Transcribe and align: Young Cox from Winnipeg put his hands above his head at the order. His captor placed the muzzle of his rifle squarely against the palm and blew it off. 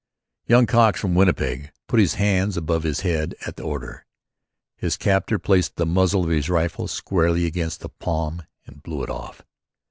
Young 0.47 0.65
Cox 0.65 0.99
from 0.99 1.13
Winnipeg 1.13 1.71
put 1.87 1.99
his 1.99 2.15
hands 2.15 2.57
above 2.57 2.81
his 2.81 3.01
head 3.01 3.35
at 3.45 3.55
the 3.55 3.61
order. 3.61 4.07
His 4.75 4.97
captor 4.97 5.37
placed 5.37 5.75
the 5.75 5.85
muzzle 5.85 6.23
of 6.23 6.31
his 6.31 6.49
rifle 6.49 6.87
squarely 6.87 7.45
against 7.45 7.81
the 7.81 7.89
palm 7.89 8.41
and 8.65 8.81
blew 8.81 9.03
it 9.03 9.11
off. 9.11 9.43